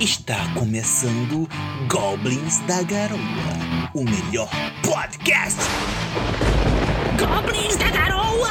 [0.00, 1.46] Está começando
[1.86, 3.18] Goblins da Garoa,
[3.94, 4.48] o melhor
[4.82, 5.60] podcast.
[7.18, 8.48] Goblins da Garoa!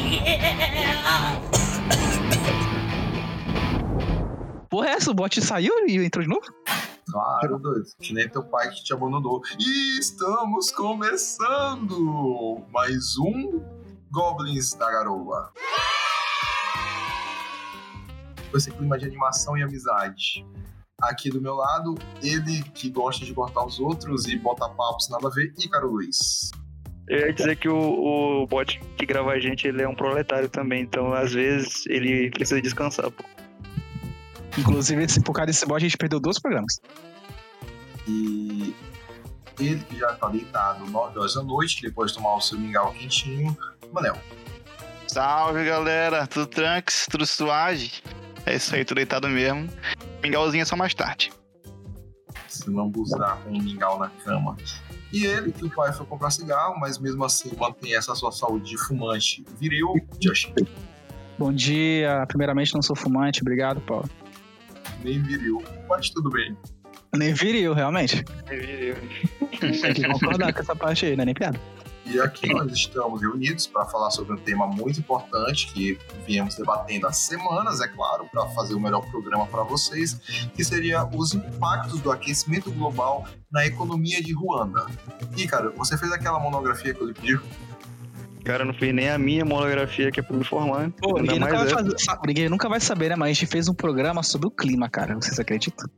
[0.00, 1.40] Yeah!
[4.70, 5.10] Porra, é essa?
[5.10, 6.46] O bot saiu e entrou de novo?
[7.10, 7.86] Claro, doido.
[8.00, 9.42] Que nem teu pai que te abandonou.
[9.58, 13.60] E estamos começando mais um
[14.12, 15.52] Goblins da Garoa.
[18.54, 20.46] Com esse clima de animação e amizade.
[21.02, 25.26] Aqui do meu lado, ele que gosta de cortar os outros e botar papos nada
[25.26, 26.52] a ver, Ícaro Luiz.
[27.08, 30.48] Eu ia dizer que o, o bot que grava a gente, ele é um proletário
[30.48, 33.10] também, então às vezes ele precisa descansar.
[33.10, 33.24] Pô.
[34.56, 36.78] Inclusive, esse, por causa desse bot, a gente perdeu dois programas.
[38.06, 38.72] E
[39.58, 42.92] ele que já tá deitado 9 horas da noite, depois de tomar o seu mingau
[42.92, 43.58] quentinho,
[43.92, 44.16] Manel.
[45.08, 47.90] Salve galera, tudo tranks, tudo suave?
[48.46, 49.68] É isso aí, tô deitado mesmo.
[50.22, 51.32] Mingauzinho é só mais tarde.
[52.48, 54.56] Se lambuzar com um mingau na cama.
[55.12, 58.70] E ele, que o pai foi comprar cigarro, mas mesmo assim mantém essa sua saúde
[58.70, 60.54] de fumante viril, Justin.
[61.38, 62.24] Bom dia.
[62.28, 63.40] Primeiramente, não sou fumante.
[63.42, 64.08] Obrigado, Paulo.
[65.02, 66.56] Nem viril, mas tudo bem.
[67.14, 68.24] Nem viril, realmente.
[68.50, 68.94] Ele-
[69.80, 71.60] Tem que concordar com essa parte aí, não é nem piada.
[72.06, 77.06] E aqui nós estamos reunidos para falar sobre um tema muito importante que viemos debatendo
[77.06, 80.14] há semanas, é claro, para fazer o melhor programa para vocês,
[80.54, 84.86] que seria os impactos do aquecimento global na economia de Ruanda.
[85.36, 87.40] E, cara, você fez aquela monografia que eu lhe pedi?
[88.44, 90.90] Cara, eu não fiz nem a minha monografia que é pra me formar.
[90.90, 93.16] Pô, ainda ninguém nunca, fazer, sabe, ninguém nunca vai saber, né?
[93.16, 95.14] Mas a gente fez um programa sobre o clima, cara.
[95.14, 95.88] Vocês acreditam?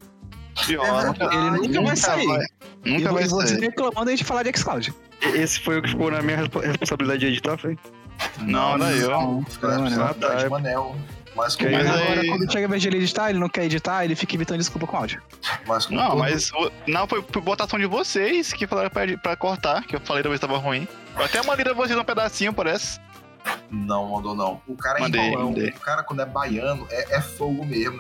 [0.65, 1.37] Pior, verdade.
[1.37, 2.27] Ele nunca, vai sair.
[2.27, 2.47] vai-
[2.85, 3.61] nunca e, vai e você sair.
[3.61, 4.95] reclamando a gente falar de xCloud.
[5.35, 7.77] Esse foi o que ficou na minha respo- responsabilidade de editar, foi?
[8.41, 9.11] Não, eu.
[9.11, 9.89] Não, Fica na não, não.
[9.91, 10.43] responsabilidade Ah, tá.
[10.45, 10.97] de Manel.
[11.35, 13.49] Mas com, Que Mas agora, aí- quando chega a vez de ele editar, ele não
[13.51, 15.21] quer editar, ele fica evitando desculpa com áudio.
[15.67, 16.51] mas com Não, todo- mas
[16.87, 20.31] não foi por votação de vocês que falaram pra, pra cortar, que eu falei da
[20.31, 20.89] vez que tava ruim.
[21.15, 22.99] Eu até mandei pra vocês um pedacinho, parece.
[23.71, 24.61] Não mandou, não.
[24.67, 25.47] O cara é Mandei, enrolão.
[25.49, 25.69] mandei.
[25.71, 27.99] O cara, quando é baiano, é, é fogo mesmo.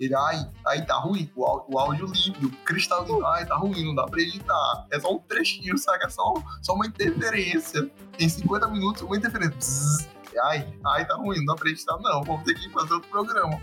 [0.00, 1.30] Ele, ai, ai, tá ruim.
[1.36, 3.24] O, áudio- o áudio límpido, cristalino.
[3.26, 4.86] Ai, tá ruim, não dá pra editar.
[4.90, 6.04] É só um trechinho, sabe?
[6.04, 7.90] É só, só uma interferência.
[8.18, 9.54] Em 50 minutos, uma interferência.
[9.56, 10.08] Bzzz.
[10.44, 12.22] Ai, ai, tá ruim, não dá pra editar, não.
[12.24, 13.60] Vamos ter que fazer outro programa.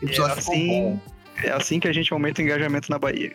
[0.00, 0.66] O É ficou assim.
[0.68, 1.00] bom.
[1.42, 3.32] É assim que a gente aumenta o engajamento na Bahia.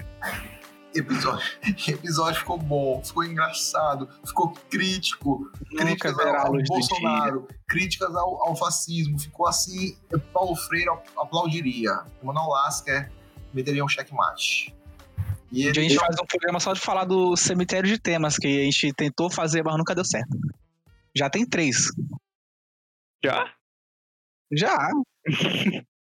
[0.98, 1.46] Episódio,
[1.88, 6.64] episódio ficou bom, ficou engraçado, ficou crítico, Nunca críticas ao, ao.
[6.64, 9.20] Bolsonaro, críticas ao, ao fascismo.
[9.20, 9.96] Ficou assim,
[10.34, 12.04] Paulo Freire aplaudiria.
[12.24, 13.12] Manoel Lasker
[13.54, 14.76] meteria um checkmate.
[15.52, 18.38] E dia a ele gente faz um programa só de falar do cemitério de temas,
[18.38, 20.36] que a gente tentou fazer, mas nunca deu certo.
[21.16, 21.88] Já tem três.
[23.24, 23.54] Já?
[24.52, 24.90] Já.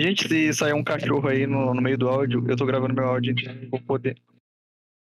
[0.00, 3.04] Gente, se sair um cachorro aí no, no meio do áudio, eu tô gravando meu
[3.04, 4.16] áudio, eu vou poder.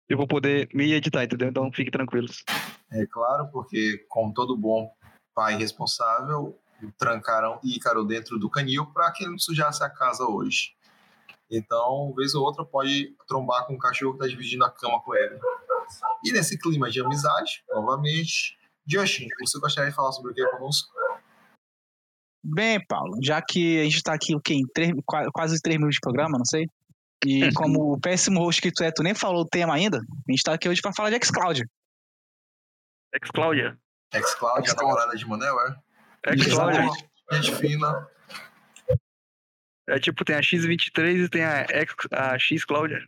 [0.07, 1.50] Eu vou poder me editar, entendeu?
[1.50, 2.44] Então fiquem tranquilos.
[2.91, 4.88] É claro, porque como todo bom
[5.34, 6.56] pai responsável,
[7.00, 10.75] trancaram Ícaro dentro do canil para que ele não sujasse a casa hoje.
[11.50, 15.16] Então, vez ou outra, pode trombar com o cachorro que está dividindo a cama com
[15.16, 15.40] ele.
[16.23, 20.94] E nesse clima de amizade, novamente, Justin, você gostaria de falar sobre o que conosco?
[22.47, 24.53] Bem, Paulo, já que a gente tá aqui, o quê?
[24.53, 26.67] Em três, qua- quase três minutos de programa, não sei.
[27.25, 30.31] E como o péssimo host que tu é, tu nem falou o tema ainda, a
[30.31, 31.63] gente tá aqui hoje pra falar de xCloud.
[33.13, 33.78] Ex-Cláudia.
[34.13, 34.84] Xcloud, a Xcloud.
[34.94, 35.75] namorada de Manel, é?
[36.34, 37.07] Exatamente.
[37.31, 38.07] Gente fina.
[39.88, 43.00] É tipo, tem a X23 e tem a, X, a X-Cláudia.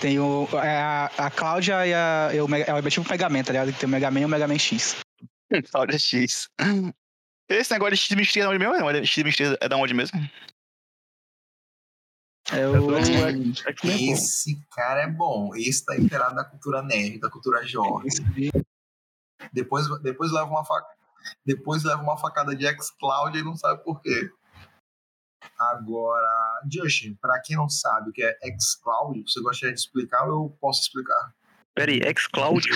[0.00, 3.42] Tem o, é a, a Cláudia e a, e o, é o tipo Mega Man,
[3.42, 3.72] tá ligado?
[3.78, 4.96] Tem o Mega Man e o Mega Man X.
[5.74, 6.48] Olha X.
[7.54, 9.58] Esse negócio de X mistério é da onde mesmo?
[9.60, 10.20] É da onde mesmo?
[12.50, 12.98] É do o.
[12.98, 13.54] X-Men.
[13.54, 14.12] X-Men, pô.
[14.12, 15.54] Esse cara é bom.
[15.54, 18.08] Esse tá inteirado da cultura nerd, da cultura jovem.
[19.52, 20.88] Depois, depois leva uma faca,
[21.44, 24.30] depois leva uma facada de xCloud e não sabe por quê.
[25.58, 30.46] Agora, Justin, para quem não sabe o que é xCloud, você gostaria de explicar ou
[30.46, 31.34] eu posso explicar?
[31.74, 32.74] Pera aí, Ex-Cláudio?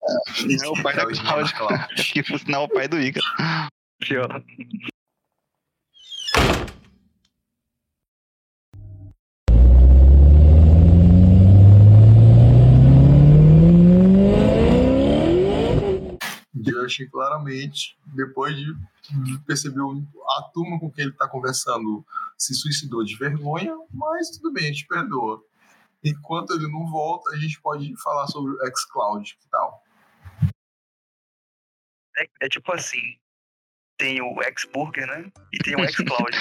[0.00, 1.88] É o pai da É o da Cláudia.
[2.12, 3.20] Que por sinal é o pai do Ica.
[4.00, 4.44] Pior.
[16.54, 18.74] Justin, claramente, depois de
[19.46, 22.04] perceber a turma com quem ele está conversando,
[22.36, 25.42] se suicidou de vergonha, mas tudo bem, a gente perdoa.
[26.04, 29.82] Enquanto ele não volta, a gente pode falar sobre o xCloud, que tal?
[32.16, 33.18] É, é tipo assim.
[33.98, 35.24] Tem o X-Burger, né?
[35.52, 36.38] E tem o X-Cloud.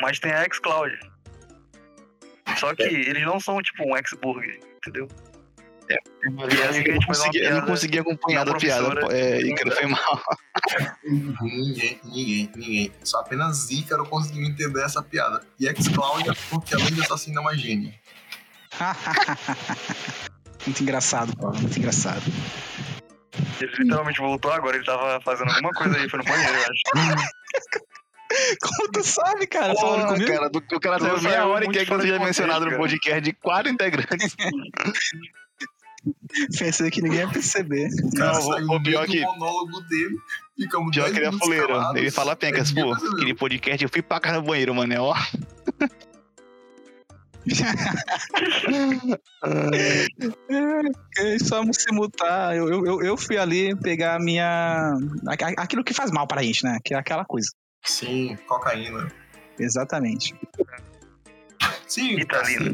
[0.00, 0.98] Mas tem a X-Cloud.
[2.56, 5.08] Só que eles não são tipo um X-Burger, entendeu?
[5.88, 5.98] Eu,
[6.48, 9.00] E que a não consegui, eu não consegui acompanhar da piada.
[9.12, 10.22] É, Ícaro, foi mal.
[11.42, 12.92] Ninguém, ninguém, ninguém.
[13.02, 15.44] Só apenas Ícaro conseguiu entender essa piada.
[15.58, 17.92] E X-Cloud é porque além de assassino é uma gênia.
[20.64, 21.58] muito engraçado, Paulo.
[21.58, 22.22] Muito engraçado.
[23.60, 26.82] Ele literalmente voltou agora, ele tava fazendo alguma coisa aí, foi no banheiro, eu acho.
[28.60, 29.74] Como tu sabe, cara?
[29.74, 30.32] Falando Porra, comigo?
[30.32, 32.90] cara, do, o cara saiu meia hora e quer que eu seja mencionado no contexto,
[33.00, 34.36] podcast de quatro integrantes.
[36.58, 37.88] Pensei que ninguém ia perceber.
[38.04, 40.16] O cara Não, o- no pior que- monólogo dele.
[40.58, 41.96] Ficamos Pior 10 que ele é fuleiro.
[41.96, 45.00] Ele fala pencas, Ninguém pô, aquele podcast, eu fui pra casa do banheiro, mano, é
[45.00, 45.14] ó.
[51.18, 52.56] É só se mutar.
[52.56, 54.92] Eu, eu, eu- fui ali pegar a minha.
[55.56, 56.78] Aquilo que faz mal pra gente, né?
[56.84, 57.48] Que é aquela coisa.
[57.84, 59.10] Sim, cocaína.
[59.58, 60.34] Exatamente.
[61.86, 62.72] Sim, Italina.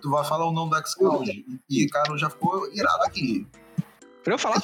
[0.00, 1.44] Tu vai falar o nome do X-Cloud.
[1.70, 3.46] E, cara, já ficou irado aqui.
[4.24, 4.60] Pra eu falar?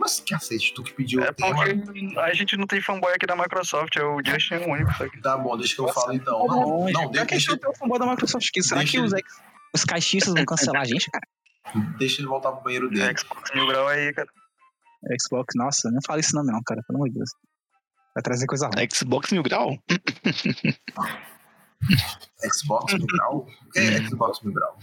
[0.00, 1.54] Mas cacete, tu que pediu É o tema.
[1.54, 4.92] porque a gente não tem fanboy aqui da Microsoft, é o Justin é o único,
[4.94, 6.46] só que Tá bom, deixa que eu falo então.
[6.46, 8.80] Não, não, Já deixa, que a gente não tem o fanboy da Microsoft aqui, será
[8.80, 9.40] Deixa que os, ex-
[9.74, 11.26] os caixistas vão cancelar a gente, cara?
[11.98, 13.02] deixa ele voltar pro banheiro dele.
[13.02, 14.28] é Xbox Mil Grau aí, cara.
[15.22, 17.30] Xbox, nossa, não fala isso não, não, cara, pelo amor de Deus.
[18.14, 18.88] Vai trazer coisa ruim.
[18.92, 19.76] Xbox Mil Grau?
[22.52, 23.46] Xbox Mil Grau?
[23.66, 24.78] O que é Xbox Mil Grau?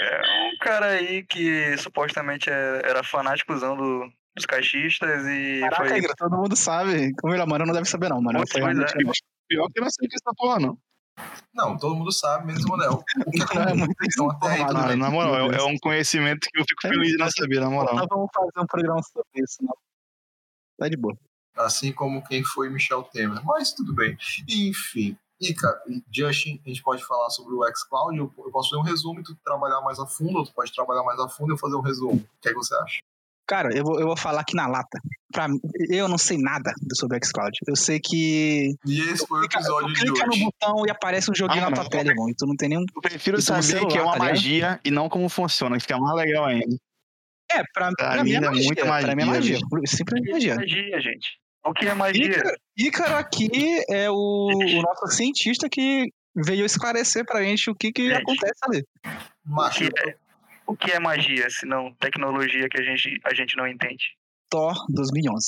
[0.00, 0.20] É
[0.54, 5.98] um cara aí que supostamente é- era fanáticozão do, dos caixistas e Caraca, foi.
[5.98, 7.12] Igra, todo mundo sabe.
[7.20, 8.42] Como ele, mano, não deve saber não, mano.
[8.50, 8.64] Foi é.
[9.48, 10.78] Pior que eu não sei o que é essa porra, não.
[11.52, 13.02] Não, todo mundo sabe, menos o Manel.
[13.54, 17.10] Não, é muito Então, informado, na moral, é, é um conhecimento que eu fico feliz
[17.10, 17.94] de não saber, na moral.
[17.96, 19.74] Nós vamos fazer um programa sobre isso, não.
[20.78, 21.14] Tá de boa.
[21.56, 23.44] Assim como quem foi Michel Temer.
[23.44, 24.16] Mas tudo bem.
[24.48, 25.18] Enfim.
[25.40, 25.80] E, cara,
[26.14, 28.16] Justin, a gente pode falar sobre o xCloud.
[28.18, 30.72] Eu, eu posso fazer um resumo e tu trabalhar mais a fundo, ou tu pode
[30.72, 32.16] trabalhar mais a fundo e eu fazer um resumo.
[32.16, 32.98] O que é que você acha?
[33.46, 35.00] Cara, eu vou, eu vou falar aqui na lata.
[35.32, 35.58] Pra mim,
[35.88, 37.50] eu não sei nada sobre o xCloud.
[37.66, 38.76] Eu sei que.
[38.86, 40.44] E esse foi o Clica, episódio de clica no hoje.
[40.44, 42.28] botão e aparece um joguinho Ah, na tua tela, irmão.
[42.28, 42.84] E tu não tem nenhum.
[42.94, 44.28] Eu prefiro saber que é celular, uma tá ligado?
[44.30, 46.76] magia e não como funciona, que fica mais legal ainda.
[47.50, 48.64] É, pra, pra mim é mim é magia.
[48.66, 49.86] muito Pra mim é magia, magia.
[49.86, 50.54] Simplesmente magia.
[50.54, 51.40] Magia, gente.
[51.64, 52.26] O que é magia?
[52.26, 53.50] Ícaro, Ícaro aqui
[53.88, 58.22] é o, o nosso cientista que veio esclarecer pra gente o que, que Gente.
[58.22, 58.86] acontece ali.
[59.46, 60.16] O que é,
[60.66, 64.16] o que é magia, se não tecnologia que a gente, a gente não entende?
[64.48, 65.46] Thor 2011.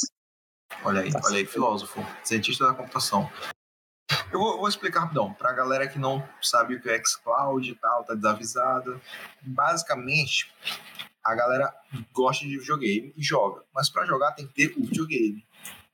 [0.84, 3.30] olha aí, Tá olha aí, filósofo, cientista da computação.
[4.30, 7.74] Eu vou, vou explicar rapidão, pra galera que não sabe o que é xCloud e
[7.74, 9.00] tal, tá desavisada.
[9.40, 10.52] Basicamente,
[11.24, 11.72] a galera
[12.12, 15.46] gosta de videogame e joga, mas pra jogar tem que ter o videogame.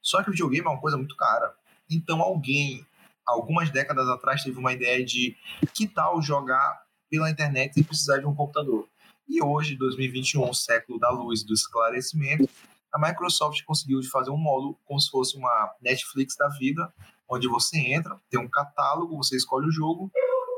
[0.02, 1.54] Só que o videogame é uma coisa muito cara.
[1.90, 2.86] Então alguém,
[3.26, 5.36] algumas décadas atrás, teve uma ideia de
[5.74, 8.86] que tal jogar pela internet sem precisar de um computador.
[9.28, 12.48] E hoje, 2021, século da luz do esclarecimento,
[12.92, 16.92] a Microsoft conseguiu fazer um módulo como se fosse uma Netflix da vida,
[17.28, 20.10] onde você entra, tem um catálogo, você escolhe o jogo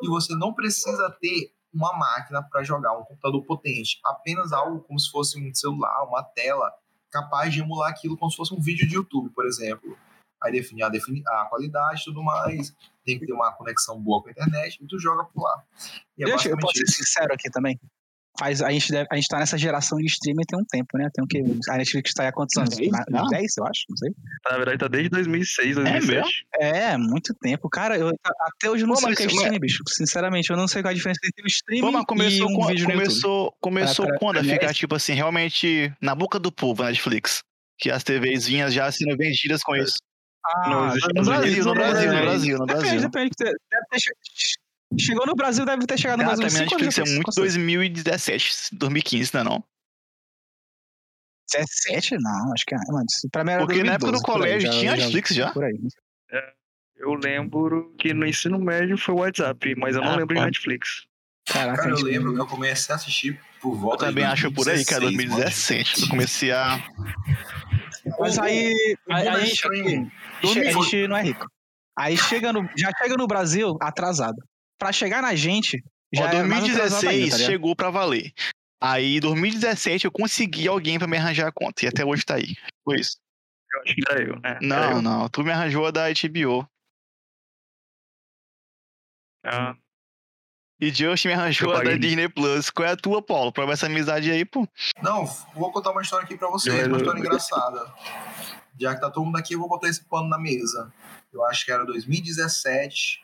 [0.03, 4.99] e você não precisa ter uma máquina para jogar, um computador potente, apenas algo como
[4.99, 6.73] se fosse um celular, uma tela
[7.11, 9.97] capaz de emular aquilo como se fosse um vídeo de YouTube, por exemplo.
[10.43, 12.75] Aí definir a, defini a qualidade e tudo mais,
[13.05, 15.63] tem que ter uma conexão boa com a internet e tu joga por lá.
[16.17, 17.79] E é Deixa, eu posso ser sincero aqui também.
[18.41, 21.11] Faz, a, gente deve, a gente tá nessa geração de streaming tem um tempo, né?
[21.13, 21.43] Tem o que?
[21.71, 22.75] A Netflix tá aí há quantos anos?
[22.75, 23.27] Dez, Na- não?
[23.27, 24.11] 10, eu acho, não sei.
[24.51, 26.47] Na verdade, tá desde 2006, 2007.
[26.59, 27.69] É, muito tempo.
[27.69, 29.83] Cara, eu, até hoje eu não Pô, sei o mas- que é mas- streaming, bicho.
[29.91, 32.51] Sinceramente, eu não sei qual é a diferença entre o streaming Pô, mas e começou,
[32.51, 33.05] um quan- vídeo no YouTube.
[33.05, 36.87] começou, começou Pra- pra- quando a ficar, tipo assim, realmente na boca do povo, a
[36.87, 37.43] Netflix.
[37.79, 39.97] Que as TVs vinham já sendo vendidas com isso.
[40.47, 42.21] Ah, No no, Brasil, no Brasil, no?
[42.23, 43.01] Brasil, no Depende, Brasil.
[43.11, 43.31] depende.
[43.39, 43.55] Deve
[43.91, 43.99] ter
[44.99, 47.15] Chegou no Brasil, deve ter chegado no Ah, Brasil também a cinco anos Netflix é
[47.15, 47.57] muito com certeza.
[47.59, 49.65] 2017, 2015, não é não?
[51.53, 52.17] 17?
[52.21, 52.79] Não, acho que é.
[52.89, 55.51] Mano, pra mim era Porque na época do 2012, por aí, colégio tinha Netflix já.
[55.53, 55.79] Por aí.
[56.97, 60.41] Eu lembro que no ensino médio foi o WhatsApp, mas eu não Ah, lembro de
[60.41, 60.45] pô.
[60.47, 61.07] Netflix.
[61.47, 64.31] Caraca, Cara, eu gente, lembro que eu comecei a assistir por Eu volta também de
[64.31, 66.03] acho por aí, cara, 2016, 2017.
[66.03, 66.79] Eu comecei a.
[68.19, 68.75] Mas aí,
[69.11, 71.47] aí, a gente, a gente não é rico.
[71.99, 74.37] Aí chega no, já chega no Brasil atrasado.
[74.81, 78.33] Pra chegar na gente, já Ó, é mais atrasado 2016 ainda, tá chegou pra valer.
[78.83, 81.85] Aí, 2017, eu consegui alguém pra me arranjar a conta.
[81.85, 82.57] E até hoje tá aí.
[82.83, 83.19] Foi isso.
[83.73, 84.41] Eu acho que era eu, né?
[84.43, 85.03] Era Não, eu.
[85.03, 85.29] não.
[85.29, 86.67] Tu me arranjou a da HBO.
[89.45, 89.75] Ah,
[90.81, 91.97] E Just me arranjou Eu a da.
[91.97, 92.71] Disney Plus.
[92.71, 93.53] Qual é a tua, Paulo?
[93.53, 94.67] Prova essa amizade aí, pô.
[95.03, 97.93] Não, vou contar uma história aqui pra vocês, Eu- uma história engraçada.
[98.81, 100.91] já que tá todo mundo aqui, eu vou botar esse pano na mesa.
[101.31, 103.23] Eu acho que era 2017.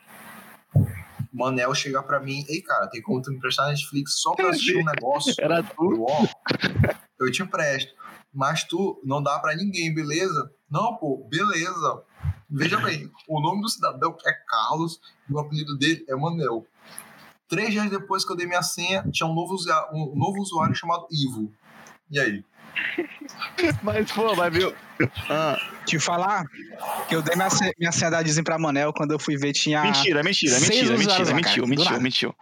[1.37, 4.78] Manel chegar pra mim, ei, cara, tem como tu me emprestar Netflix só pra assistir
[4.78, 5.35] um negócio?
[5.38, 6.07] Era tu.
[7.21, 7.93] Eu, eu te empresto.
[8.33, 10.50] Mas tu não dá pra ninguém, beleza?
[10.71, 12.02] Não, pô, beleza.
[12.49, 16.66] Veja bem, o nome do cidadão é Carlos e o apelido dele é Manel.
[17.49, 20.75] Três dias depois que eu dei minha senha, tinha um novo, usuário, um novo usuário
[20.75, 21.52] chamado Ivo.
[22.11, 22.45] E aí?
[23.83, 24.73] Mas, pô, mas viu.
[25.28, 25.56] Ah,
[25.87, 26.45] Te falar
[27.09, 29.83] que eu dei minha, minha pra Manel quando eu fui ver tinha.
[29.83, 32.35] mentira, mentira, mentira, mentira, lá, mentiu, mentiu, mentiu.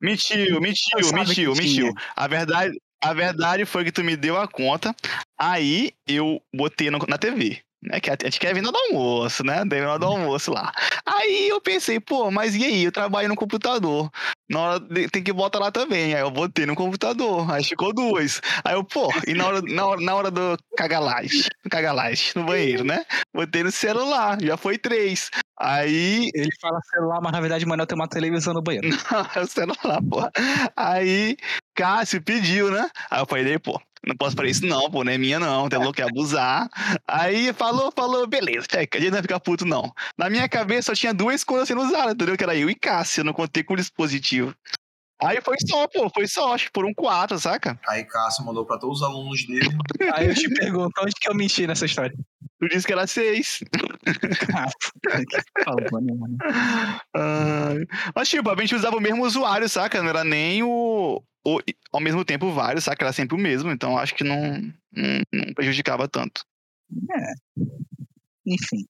[0.00, 0.60] Mentiu,
[1.12, 1.92] mentiu, mentiu.
[2.14, 4.94] A verdade, a verdade foi que tu me deu a conta,
[5.38, 7.60] aí eu botei na TV.
[7.86, 9.64] Né, que a gente quer hora do almoço, né?
[9.64, 10.72] Na hora do almoço lá.
[11.06, 12.84] Aí eu pensei, pô, mas e aí?
[12.84, 14.10] Eu trabalho no computador.
[14.50, 14.80] Na hora
[15.12, 16.12] tem que botar lá também.
[16.12, 17.48] Aí eu botei no computador.
[17.50, 18.40] Aí ficou duas.
[18.64, 22.82] Aí eu, pô, e na hora, na hora, na hora do cagalage, cagalage, no banheiro,
[22.82, 23.04] né?
[23.32, 25.30] Botei no celular, já foi três.
[25.58, 28.88] Aí Ele fala celular, mas na verdade o Manel tem uma televisão no banheiro.
[29.34, 30.28] é o celular, pô.
[30.76, 31.36] Aí,
[31.74, 32.90] Cássio pediu, né?
[33.10, 35.78] Aí eu falei, pô, não posso fazer isso não, pô, não é minha não, tem
[35.78, 36.70] louco que abusar.
[37.06, 39.92] Aí falou, falou, beleza, checa, a gente não vai ficar puto não.
[40.16, 42.36] Na minha cabeça só tinha duas coisas sendo usadas, entendeu?
[42.36, 44.54] Que era eu e Cássio, eu não contei com o dispositivo.
[45.20, 47.80] Aí foi só, pô, foi só, acho que foram quatro, saca?
[47.88, 49.70] Aí Cássio mandou pra todos os alunos dele.
[50.12, 52.14] Aí eu te pergunto, onde que eu menti nessa história?
[52.60, 53.60] Tu disse que era seis.
[57.14, 57.74] Ah.
[58.14, 60.02] Mas, tipo, a gente usava o mesmo usuário, saca?
[60.02, 61.22] Não era nem o,
[61.54, 61.60] o-
[61.92, 63.04] Ao mesmo tempo, vários, saca?
[63.04, 64.60] Era sempre o mesmo, então acho que não,
[64.92, 66.44] não, não prejudicava tanto.
[68.46, 68.84] Enfim.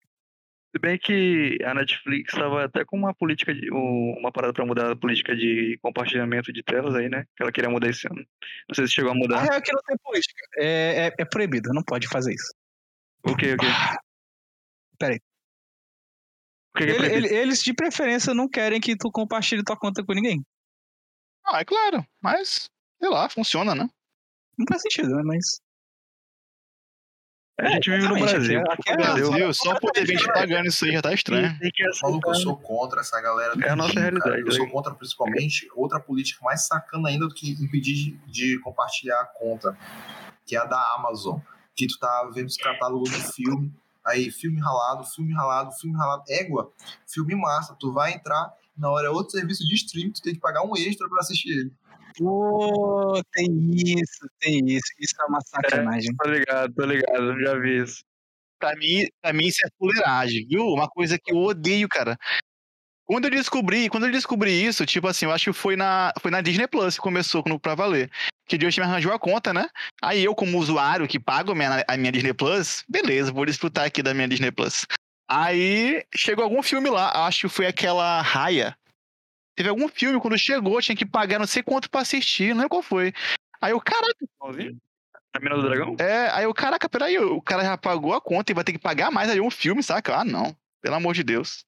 [0.74, 3.72] Se bem que a Netflix estava até com uma política de.
[3.72, 7.24] um- uma parada pra mudar a política de compartilhamento de telas aí, né?
[7.34, 8.22] Que ela queria mudar esse ano.
[8.68, 9.40] Não sei se chegou a mudar.
[9.42, 10.42] real é que não tem política.
[10.58, 12.52] É, é, é proibido, não pode fazer isso.
[13.24, 13.30] O?
[13.30, 13.56] O quê?
[14.98, 15.18] Peraí.
[16.74, 19.78] O que, que é Ele- ele- eles, de preferência, não querem que tu compartilhe tua
[19.78, 20.44] conta com ninguém.
[21.46, 22.68] Ah, é claro, mas.
[23.00, 23.88] Sei lá, funciona, né?
[24.58, 25.22] Não faz sentido, né?
[25.24, 25.60] Mas.
[27.58, 28.60] A gente vive no Brasil.
[28.70, 29.28] aqui é- pô, Brasil.
[29.30, 31.58] Brasil, só por ter gente pagando isso aí já tá estranho.
[31.58, 33.56] Tem que Maluco, eu sou contra essa galera.
[33.56, 34.02] do É a nossa cara.
[34.10, 34.72] realidade, Eu sou né?
[34.72, 39.76] contra, principalmente, outra política mais sacana ainda do que impedir de, de compartilhar a conta,
[40.44, 41.38] que é a da Amazon.
[41.74, 43.72] Que tu tá vendo os catálogos de filme,
[44.04, 46.24] aí filme ralado, filme ralado, filme ralado.
[46.28, 46.70] Égua,
[47.06, 47.74] filme massa.
[47.78, 50.76] Tu vai entrar, na hora é outro serviço de streaming, tu tem que pagar um
[50.76, 51.72] extra pra assistir ele.
[52.18, 54.86] Pô, tem isso, tem isso.
[54.98, 56.14] Isso é uma sacanagem.
[56.16, 57.40] Tô ligado, tô ligado.
[57.40, 58.02] Já vi isso.
[58.58, 60.64] Pra mim, pra mim isso é fuleiragem, viu?
[60.64, 62.16] Uma coisa que eu odeio, cara.
[63.04, 66.30] Quando eu descobri, quando eu descobri isso, tipo assim, eu acho que foi na, foi
[66.30, 68.10] na Disney Plus que começou quando, pra valer.
[68.48, 69.68] Que Deus me arranjou a conta, né?
[70.02, 73.84] Aí eu, como usuário que pago a minha, a minha Disney Plus, beleza, vou desfrutar
[73.84, 74.86] aqui da minha Disney Plus.
[75.28, 78.76] Aí chegou algum filme lá, acho que foi aquela Raia.
[79.56, 82.70] Teve algum filme, quando chegou, tinha que pagar não sei quanto pra assistir, não lembro
[82.70, 83.12] qual foi.
[83.60, 85.96] Aí eu, caraca, A mina do dragão?
[85.98, 88.78] é, aí eu, caraca, peraí, o cara já pagou a conta e vai ter que
[88.78, 90.20] pagar mais aí um filme, saca?
[90.20, 90.54] Ah, não.
[90.82, 91.64] Pelo amor de Deus.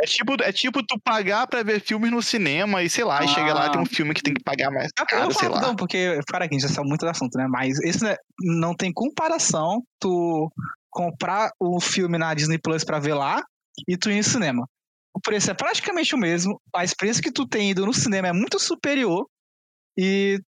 [0.00, 3.28] É tipo, é tipo tu pagar pra ver filmes no cinema e sei lá, e
[3.28, 5.60] chega lá e tem um filme que tem que pagar mais caro, eu sei lá.
[5.60, 7.48] não, porque, cara, aqui a gente já sabe muito do assunto, né?
[7.48, 10.52] Mas esse né, não tem comparação tu
[10.90, 13.42] comprar o filme na Disney Plus pra ver lá
[13.86, 14.68] e tu ir no cinema.
[15.14, 18.32] O preço é praticamente o mesmo, a experiência que tu tem ido no cinema é
[18.32, 19.26] muito superior
[19.98, 20.38] e.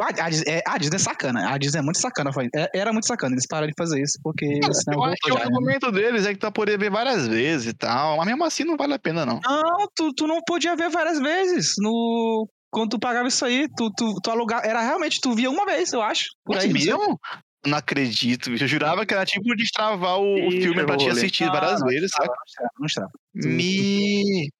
[0.00, 2.32] A, a, é, Disney é sacana, a Disney é muito sacana.
[2.32, 5.16] foi- é- Era muito sacana, eles pararam de fazer isso porque o cinema Eu acho
[5.20, 5.42] que voltou o né?
[5.44, 8.62] argumento deles é que tu vai poder ver várias vezes e tal, mas mesmo assim
[8.62, 9.40] não vale a pena, não.
[9.44, 11.72] Não, tu, tu não podia ver várias vezes.
[11.78, 14.64] No, quando tu pagava isso aí, tu, tu, tu alugava.
[14.64, 16.26] Era realmente, tu via uma vez, eu acho.
[16.44, 17.18] Por Mas aí, mesmo?
[17.66, 18.64] Não acredito, bicho.
[18.64, 21.88] Eu jurava que era tipo destravar o, Ih, filme pra te assistir Não, várias não
[21.88, 22.28] vezes, saca?
[22.28, 23.10] Não estrava, não estrava.
[23.42, 24.50] tu- Me.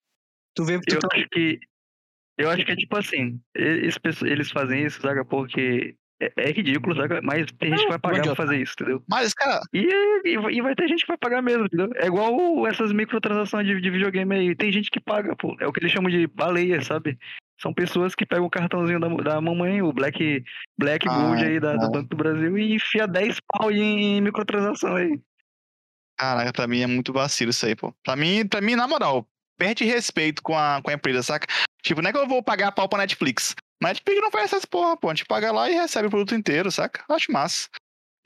[0.55, 1.59] Tu vê, tu Eu tá- acho que.
[2.37, 3.41] Eu acho que é tipo assim.
[3.55, 5.25] Eles, eles fazem isso, saca?
[5.25, 7.21] Porque é, é ridículo, saca?
[7.23, 9.03] Mas tem gente que vai pagar pra fazer isso, entendeu?
[9.09, 9.87] Mas, cara, E,
[10.25, 11.91] e, vai- e vai ter gente que vai pagar mesmo, entendeu?
[11.97, 14.55] É igual essas microtransações de, de videogame aí.
[14.57, 15.57] Tem gente que paga, pô.
[15.61, 17.19] É o que eles chamam de baleia, sabe?
[17.61, 20.45] São pessoas que pegam o cartãozinho da, da mamãe, o Black,
[20.79, 21.91] Black Ah, Gold aí da, do.
[21.91, 25.19] Banco do Brasil e enfia 10 pau em, em microtransação aí.
[26.17, 27.93] Caraca, pra mim é muito vacilo isso aí, pô.
[28.05, 31.47] Pra mim, pra mim, na moral, perde respeito com a, com a empresa, saca?
[31.83, 33.55] Tipo, não é que eu vou pagar pau pra Netflix.
[33.81, 35.09] Mas Netflix não faz essas porra, pô.
[35.09, 37.05] A gente paga lá e recebe o produto inteiro, saca?
[37.09, 37.69] Eu acho massa.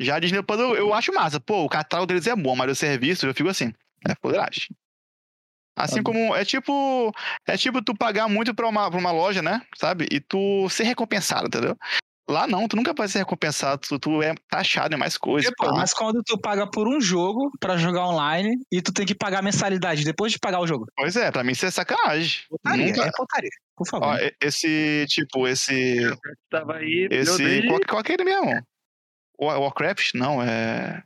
[0.01, 1.39] Já a Disney Plus eu, eu acho massa.
[1.39, 3.73] Pô, o catálogo deles é bom, mas o serviço eu fico assim.
[4.09, 4.69] É poderagem.
[5.77, 7.13] Assim como é tipo.
[7.47, 9.63] É tipo tu pagar muito pra uma, pra uma loja, né?
[9.77, 10.07] Sabe?
[10.11, 11.77] E tu ser recompensado, entendeu?
[12.31, 15.51] Lá não, tu nunca vai ser recompensado, tu, tu é taxado em mais coisas.
[15.51, 19.15] É, mas quando tu paga por um jogo pra jogar online e tu tem que
[19.15, 20.87] pagar mensalidade depois de pagar o jogo.
[20.97, 22.43] Pois é, pra mim isso é sacanagem.
[22.49, 23.51] Putaria, Nunca- é putaria.
[23.77, 24.07] Por favor.
[24.07, 25.97] Ó, esse, tipo, esse.
[26.49, 27.67] Tava aí, Esse.
[27.67, 28.63] Qual, qual que é ele mesmo?
[29.41, 30.15] Wa- Warcraft?
[30.15, 31.03] Não, é.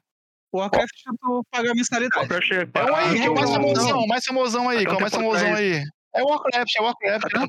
[0.53, 2.17] O Warcraft tu paga mensalidade.
[2.19, 4.81] Warcraft é É o aí, que é mais famosão, mais famosão aí.
[4.83, 5.83] Um Qual é mais famosão aí?
[6.19, 7.31] É o Warcraft, é o Warcraft.
[7.31, 7.49] Final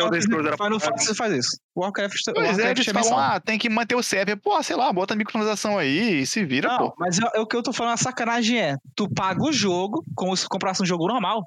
[0.00, 0.80] Fantasy.
[0.80, 1.56] Fantasy faz isso.
[1.74, 3.18] O Warcraft, Pois é, Warcraft eles é falam, mensal.
[3.36, 4.36] ah, tem que manter o server.
[4.40, 6.94] Pô, sei lá, bota microtransação aí e se vira, Não, pô.
[6.98, 10.02] mas é, é o que eu tô falando, a sacanagem é, tu paga o jogo,
[10.14, 11.44] como se comprasse um jogo normal,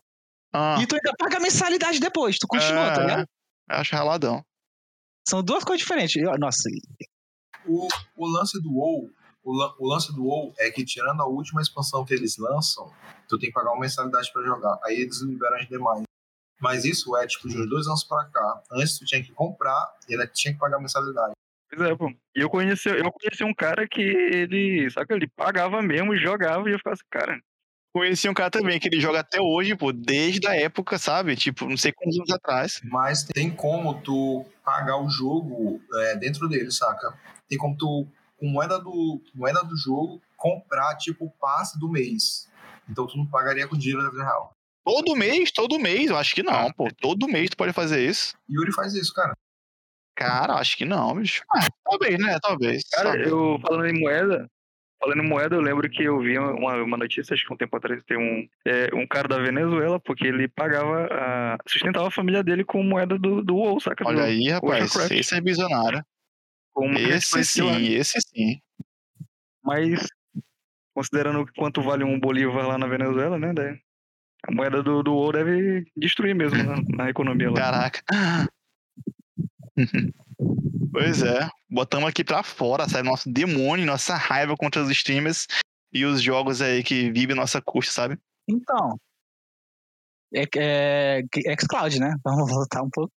[0.53, 3.25] Ah, e tu ainda paga a mensalidade depois, tu continua, tá é, ligado?
[3.69, 4.43] Acho raladão.
[5.27, 6.15] São duas coisas diferentes.
[6.21, 6.69] Eu- Nossa,
[7.65, 9.09] O, o lance do WoW,
[9.43, 12.91] o, lan- o lance do WoW é que tirando a última expansão que eles lançam,
[13.27, 14.79] tu tem que pagar uma mensalidade pra jogar.
[14.83, 16.03] Aí eles liberam as demais.
[16.61, 18.61] Mas isso é tipo de uns dois anos pra cá.
[18.71, 21.33] Antes tu tinha que comprar e ainda tinha que pagar mensalidade.
[21.69, 22.09] Pois é, pô.
[22.35, 26.73] E eu conheci, eu conheci um cara que ele, sabe, ele pagava mesmo, jogava e
[26.73, 27.39] eu ficava assim, cara,
[27.91, 31.35] Conheci um cara também que ele joga até hoje, pô, desde a época, sabe?
[31.35, 32.81] Tipo, não sei quantos anos atrás.
[32.83, 37.17] Mas tem como tu pagar o jogo é, dentro dele, saca?
[37.47, 42.47] Tem como tu, com moeda do, moeda do jogo, comprar tipo o passe do mês.
[42.87, 44.53] Então tu não pagaria com dinheiro da vida real.
[44.83, 46.87] Todo mês, todo mês, eu acho que não, pô.
[46.99, 48.35] Todo mês tu pode fazer isso.
[48.49, 49.33] Yuri faz isso, cara.
[50.15, 51.43] Cara, acho que não, bicho.
[51.49, 52.37] Ah, talvez, né?
[52.41, 52.83] Talvez.
[52.89, 53.27] Cara, talvez.
[53.29, 54.49] eu falando em moeda,
[54.99, 57.77] falando em moeda, eu lembro que eu vi uma, uma notícia, acho que um tempo
[57.77, 62.43] atrás, tem um, é, um cara da Venezuela, porque ele pagava, a, sustentava a família
[62.43, 64.05] dele com moeda do, do WoW, saca?
[64.05, 66.03] Olha Do- aí, rapaz, esse é visionário.
[66.97, 67.73] Esse currency lá.
[67.73, 68.61] sim, esse sim.
[69.63, 70.07] Mas,
[70.93, 73.53] considerando quanto vale um bolívar lá na Venezuela, né?
[74.47, 77.57] A moeda do, do WoW deve destruir mesmo na, na economia lá.
[77.57, 78.01] Caraca.
[80.91, 81.47] pois é.
[81.69, 83.07] Botamos aqui pra fora, sabe?
[83.07, 85.45] Nosso demônio, nossa raiva contra os streamers
[85.93, 88.17] e os jogos aí que vivem nossa custa, sabe?
[88.47, 88.99] então.
[90.33, 92.15] É, é, é xCloud, né?
[92.23, 93.13] Vamos voltar um pouco.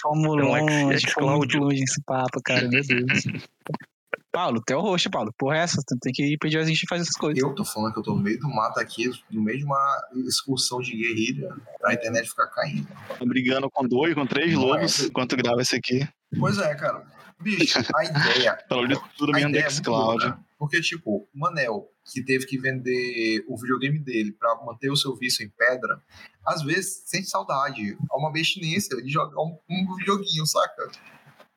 [0.00, 1.58] Fomos Então, X- longe, fomos muito xCloud.
[1.58, 3.24] longe nesse papo, cara, meu Deus.
[4.34, 5.32] Paulo, tu é o host, Paulo.
[5.38, 5.80] Porra, é essa?
[5.86, 7.40] Tu tem que pedir a gente fazer essas coisas.
[7.40, 10.02] Eu tô falando que eu tô no meio do mato aqui, no meio de uma
[10.26, 12.88] excursão de guerrilha, pra internet ficar caindo.
[13.24, 14.64] Brigando com dois, com três Não é.
[14.66, 16.00] lobos enquanto grava esse aqui.
[16.36, 17.06] Pois é, cara.
[17.40, 18.58] Bicho, a ideia.
[18.68, 20.24] Falou de tudo a ideia é boa, Xcloud.
[20.24, 20.38] cara.
[20.58, 25.14] Porque, tipo, o Manel, que teve que vender o videogame dele pra manter o seu
[25.14, 26.00] vício em pedra,
[26.44, 27.92] às vezes sente saudade.
[27.92, 30.90] É uma bestinência de jogar um, um videoguinho, saca?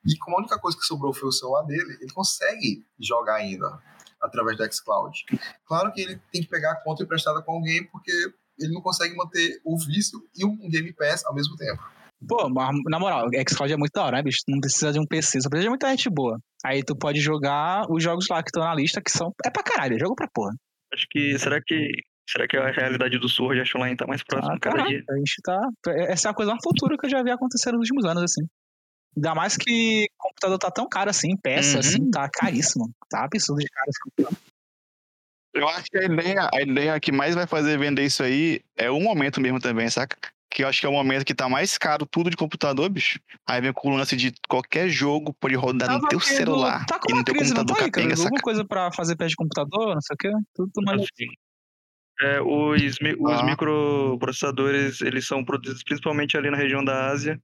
[0.07, 3.79] E como a única coisa que sobrou foi o celular dele, ele consegue jogar ainda
[4.21, 5.17] através do xCloud.
[5.65, 8.11] Claro que ele tem que pegar a conta emprestada com alguém, porque
[8.59, 11.81] ele não consegue manter o vício e um Game Pass ao mesmo tempo.
[12.27, 14.39] Pô, mas, na moral, xCloud é muito da hora, né, bicho?
[14.45, 16.39] Tu não precisa de um PC, só precisa de muita gente boa.
[16.65, 19.31] Aí tu pode jogar os jogos lá que estão na lista, que são.
[19.45, 20.51] É pra caralho, é jogo pra porra.
[20.91, 21.91] Acho que, será que,
[22.27, 25.03] será que a realidade do Sword Art Online tá mais próxima Ah, cada caralho, dia?
[25.07, 25.59] a gente tá.
[26.07, 28.41] Essa é a coisa mais futura que eu já vi acontecer nos últimos anos, assim.
[29.17, 31.79] Ainda mais que o computador tá tão caro assim, peça, Uhum.
[31.79, 32.93] assim, tá caríssimo.
[33.09, 34.37] Tá absurdo de caro esse computador.
[35.55, 38.91] Eu acho que a ideia, a ideia que mais vai fazer vender isso aí é
[38.91, 40.15] o momento mesmo também, saca?
[40.51, 43.19] Que eu acho que é o momento que tá mais caro tudo de computador, bicho.
[43.43, 46.85] Aí vem com o lance de qualquer jogo pode rodar no teu tendo- celular.
[46.85, 48.03] Tá com e uma no teu crise, não computador tá aí, cara?
[48.05, 48.27] capenga, saca?
[48.27, 50.31] Alguma coisa pra fazer pé de computador, não sei o quê.
[50.53, 51.01] Tudo mais.
[51.01, 51.25] Assim,
[52.21, 53.43] é, os, os Ah.
[53.43, 57.39] microprocessadores, eles são produzidos principalmente ali na região da Ásia,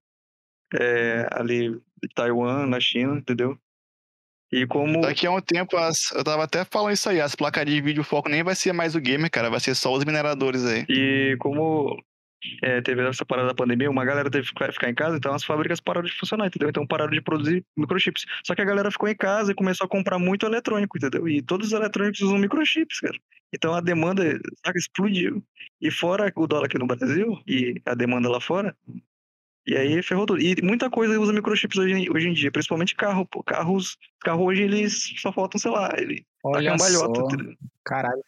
[0.80, 3.58] é, ali de Taiwan, na China, entendeu?
[4.52, 7.66] E como Daqui a um tempo, as- eu tava até falando isso aí, as placas
[7.66, 10.64] de vídeo foco nem vai ser mais o gamer, cara, vai ser só os mineradores
[10.66, 10.86] aí.
[10.88, 12.00] E como
[12.62, 15.34] é, teve essa parada da pandemia, uma galera teve que ficar- ficar em casa, então
[15.34, 16.70] as fábricas pararam de funcionar, entendeu?
[16.70, 18.26] Então pararam de produzir microchips.
[18.46, 21.28] Só que a galera ficou em casa e começou a comprar muito eletrônico, entendeu?
[21.28, 23.18] E todos os eletrônicos usam microchips, cara.
[23.52, 25.42] Então a demanda, saca, explodiu.
[25.82, 28.76] E fora o dólar aqui no Brasil e a demanda lá fora,
[29.66, 30.42] e aí ferrou tudo.
[30.42, 33.44] E muita coisa usa microchips hoje, hoje em dia, principalmente carro, pô.
[33.44, 37.26] Carros, carro hoje eles só faltam, sei lá, ele tá Olha cambalhota, só.
[37.28, 37.56] entendeu?
[37.86, 38.24] Caralho,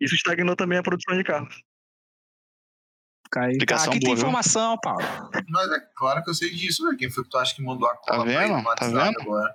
[0.00, 1.62] Isso estagnou também a produção de carros.
[3.30, 3.50] cai.
[3.52, 4.22] Explicação Aqui tem boa, viu?
[4.24, 5.02] informação, Paulo.
[5.48, 6.96] Mas é claro que eu sei disso, velho.
[6.98, 8.56] Quem foi que tu acha que mandou a cola Tá pra vendo?
[8.56, 9.20] no Tá vendo?
[9.22, 9.54] agora?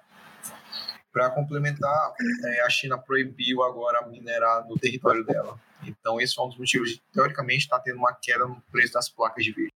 [1.11, 2.13] Pra complementar,
[2.45, 5.59] é, a China proibiu agora minerar no território dela.
[5.83, 9.09] Então, esse foi um dos motivos de, teoricamente, estar tendo uma queda no preço das
[9.09, 9.71] placas de vídeo.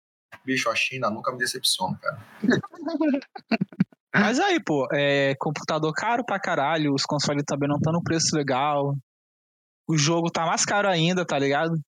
[0.45, 2.19] Bicho, a China nunca me decepciona, cara.
[4.15, 8.35] Mas aí, pô, é, computador caro pra caralho, os consoles também não estão no preço
[8.37, 8.97] legal.
[9.89, 11.79] O jogo tá mais caro ainda, tá ligado?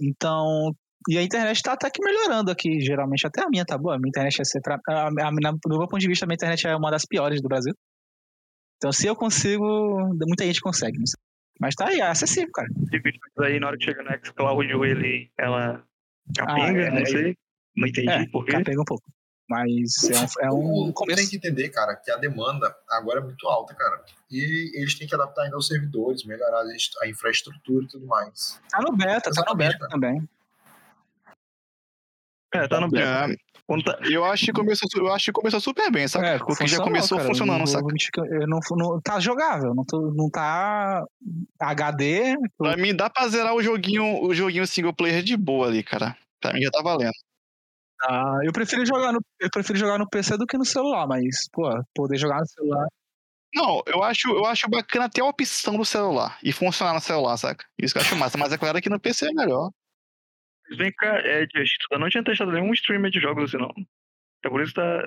[0.00, 0.74] Então,
[1.08, 3.26] E a internet tá até que melhorando aqui, geralmente.
[3.26, 3.96] Até a minha tá boa.
[3.96, 4.74] A minha internet é sempre.
[4.74, 7.40] A, a, a, do meu ponto de vista, a minha internet é uma das piores
[7.40, 7.74] do Brasil.
[8.76, 9.64] Então, se eu consigo,
[10.26, 10.98] muita gente consegue.
[11.60, 12.68] Mas tá aí, é acessível, cara.
[12.90, 15.84] Vídeo aí, na hora que chega no Xcloud, ele, ela
[16.38, 17.36] Ah, capenga, é, não sei.
[17.76, 18.52] Não entendi É, por quê.
[18.52, 19.04] capega um pouco.
[19.48, 21.18] Mas é um, é um O- começo.
[21.18, 24.02] Tem que entender, cara, que a demanda agora é muito alta, cara.
[24.30, 26.62] E eles têm que adaptar ainda os servidores, melhorar
[27.02, 28.58] a infraestrutura e tudo mais.
[28.70, 29.90] Tá no beta, tá no Exatamente, beta cara.
[29.90, 30.28] também.
[32.54, 33.32] É, tá no beta.
[33.32, 36.26] É, tá- eu, acho que começou, eu acho que começou super bem, saca?
[36.26, 37.28] É, Porque já começou cara.
[37.28, 37.84] funcionando, Não saca?
[38.30, 41.02] eu não, não, tá jogável, não, tô, não tá
[41.58, 42.36] HD.
[42.58, 46.16] Pra mim dá pra zerar o joguinho, o joguinho single player de boa ali, cara.
[46.40, 47.12] Pra mim já tá valendo.
[48.04, 51.48] Ah, eu prefiro jogar no eu prefiro jogar no PC do que no celular, mas
[51.52, 52.86] pô, poder jogar no celular.
[53.54, 57.36] Não, eu acho, eu acho bacana ter a opção do celular e funcionar no celular,
[57.36, 57.64] saca?
[57.78, 59.70] Isso que eu acho massa, mas é claro que no PC é melhor.
[60.76, 63.72] Vem cá, é, Just, eu não tinha testado nenhum streamer de jogos assim, não.
[64.44, 65.02] É por isso que tá.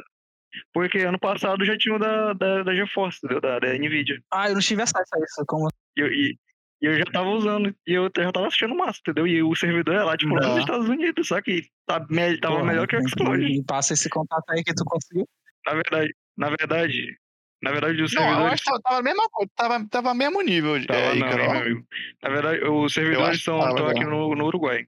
[0.73, 3.19] Porque ano passado já tinha o da, da, da GeForce?
[3.41, 4.21] Da, da Nvidia.
[4.31, 5.43] Ah, eu não tive acesso a isso.
[5.47, 5.67] Como...
[5.97, 6.37] E e,
[6.85, 9.25] e eu já tava usando, e eu já tava assistindo massa, entendeu?
[9.25, 10.47] E o servidor é lá, tipo, lá Tá.
[10.49, 13.39] nos Estados Unidos, só que tá, me- tava Porra, melhor que o Xcloud.
[13.43, 15.27] Me passa esse contato aí que tu conseguiu.
[15.65, 17.17] Na verdade, na verdade,
[17.63, 18.39] na verdade, o Não, servidor.
[18.41, 20.85] eu acho que tava coisa, tava, tava mesmo nível.
[20.85, 21.87] Tava, é, não, meu amigo.
[22.21, 24.85] Na verdade, os servidores estão aqui no, no Uruguai.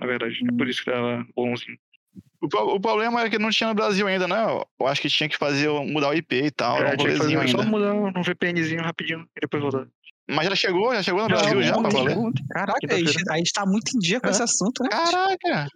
[0.00, 1.78] Na verdade, é por isso que tava bonzinho.
[2.42, 4.36] O, o problema é que não tinha no Brasil ainda, né?
[4.80, 7.18] Eu acho que tinha que fazer, mudar o IP e tal, É, um tinha que
[7.18, 7.70] fazer, só ainda.
[7.70, 9.86] mudar um VPNzinho rapidinho e depois voltar.
[10.28, 12.16] Mas já chegou, já chegou no Já, Brasil já, pra ontem, valer?
[12.50, 14.30] Caraca, a gente, a gente tá muito em dia com É.
[14.30, 14.88] esse assunto, né?
[14.90, 15.68] Caraca!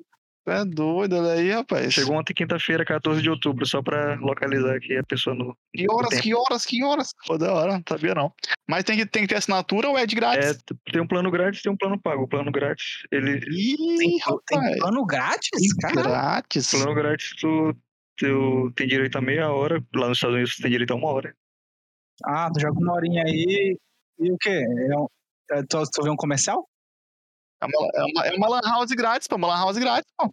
[0.43, 1.93] Tu é doido, olha aí, rapaz.
[1.93, 5.55] Chegou ontem, quinta-feira, 14 de outubro, só pra localizar aqui a pessoa no.
[5.75, 7.11] Que horas, que horas, que horas?
[7.27, 8.33] Pô, da hora, não sabia não.
[8.69, 10.63] Mas tem que, tem que ter assinatura ou é de É, grátis?
[10.63, 12.23] t- tem um plano grátis tem um plano pago.
[12.23, 13.39] O plano grátis, ele.
[13.51, 14.17] Ih, Tem,
[14.49, 15.75] tem plano grátis?
[15.81, 16.09] Caraca.
[16.09, 16.71] Grátis?
[16.71, 17.77] Plano grátis, tu,
[18.17, 19.85] tu tem direito a meia hora.
[19.95, 21.35] Lá nos Estados Unidos, tu tem direito a uma hora.
[22.25, 23.77] Ah, tu joga uma horinha aí.
[24.21, 24.51] E o quê?
[24.51, 25.07] É um,
[25.51, 26.69] é, tu, tu vê um comercial?
[27.63, 29.37] É uma, é, uma, é uma lan house grátis, pô.
[29.37, 30.33] Uma lan house grátis, pô.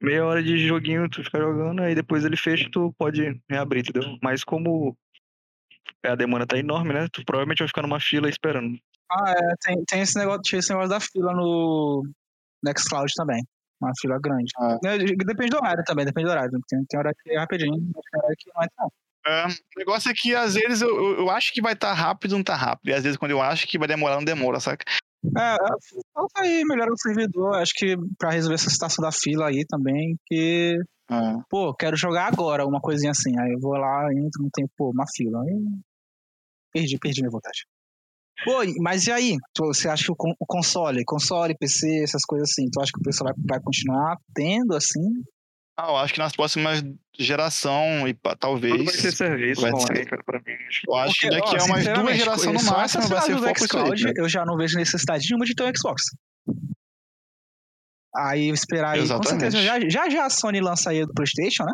[0.00, 4.18] Meia hora de joguinho, tu fica jogando, aí depois ele fecha tu pode reabrir, entendeu?
[4.20, 4.96] Mas como
[6.04, 7.06] a demanda tá enorme, né?
[7.12, 8.76] Tu provavelmente vai ficar numa fila esperando.
[9.10, 12.02] Ah, é, tem, tem esse negócio, tinha esse negócio da fila no
[12.64, 13.42] Nextcloud também.
[13.80, 14.50] Uma fila grande.
[14.58, 14.78] Ah.
[14.84, 16.50] É, Depende do horário também, depende do horário.
[16.68, 18.92] Tem, tem horário que é rapidinho, tem horário que não é tão.
[19.26, 22.42] É, o negócio é que às vezes eu, eu, acho que vai estar rápido, não
[22.42, 22.88] tá rápido.
[22.88, 24.84] E às vezes quando eu acho que vai demorar, não demora, saca?
[25.38, 25.56] É,
[26.12, 27.54] falta aí, melhorar o servidor.
[27.56, 30.76] Acho que pra resolver essa situação da fila aí também, que,
[31.10, 31.14] É.
[31.48, 33.38] pô, quero jogar agora, uma coisinha assim.
[33.38, 35.40] Aí eu vou lá, entro, não tem, pô, uma fila.
[35.42, 35.62] Aí,
[36.72, 37.64] perdi, perdi minha vontade.
[38.44, 39.36] Pô, mas e aí?
[39.56, 43.32] Você acha que o console, console, PC, essas coisas assim, tu acha que o pessoal
[43.32, 45.22] vai, vai continuar tendo assim?
[45.76, 46.82] Ah, eu acho que nas próximas
[47.18, 48.84] geração e pá, Tudo talvez.
[48.84, 50.06] vai ser serviço vai online, ser.
[50.06, 50.56] cara, pra mim.
[50.86, 53.62] Eu acho que daqui ó, a umas duas gerações no máximo vai ser foco isso
[53.62, 53.68] aí.
[53.68, 54.12] xCloud, né?
[54.16, 56.02] Eu já não vejo necessidade nenhuma de ter um Xbox.
[58.14, 59.52] Aí esperar aí, com Exatamente.
[59.52, 59.62] certeza.
[59.62, 61.72] Já, já já a Sony lança aí do PlayStation, né?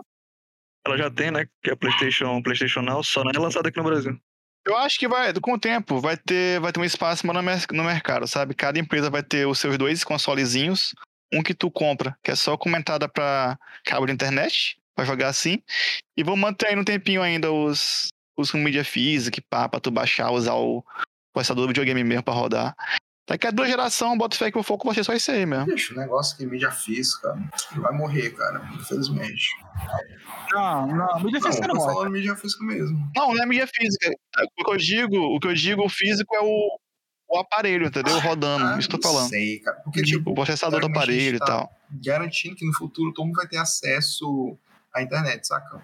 [0.86, 1.46] Ela já tem, né?
[1.62, 4.16] Que é PlayStation, PlayStation Now, só não é lançada aqui no Brasil.
[4.66, 7.66] Eu acho que vai, com o tempo, vai ter, vai ter um espaço no, mer-
[7.72, 8.54] no mercado, sabe?
[8.54, 10.94] Cada empresa vai ter os seus dois consolezinhos,
[11.32, 15.04] um que tu compra, que é só com uma entrada pra cabo de internet, pra
[15.04, 15.62] jogar assim,
[16.16, 19.90] e vão manter aí no tempinho ainda os, os com mídia física, pá, pra tu
[19.90, 20.84] baixar, usar o
[21.32, 22.74] processador do videogame mesmo pra rodar.
[23.28, 25.66] Daqui a duas gerações, bota fé que o foco vai ser só isso aí mesmo.
[25.66, 27.36] Bicho, o negócio que mídia física
[27.76, 29.44] vai morrer, cara, infelizmente.
[30.52, 31.74] Não, não, mídia Não, física eu não.
[31.74, 31.94] tô morre.
[31.94, 33.10] falando mídia física mesmo.
[33.14, 34.10] Não, não é mídia física.
[34.58, 36.80] O que eu digo, o que eu digo, o físico é o,
[37.28, 38.18] o aparelho, entendeu?
[38.20, 39.28] Rodando, Ah, isso que eu tô falando.
[39.28, 39.78] sei, cara.
[39.80, 41.72] Porque, tipo, O processador do aparelho e tá tal.
[41.90, 44.58] garantindo que no futuro todo mundo vai ter acesso
[44.94, 45.80] à internet, saca?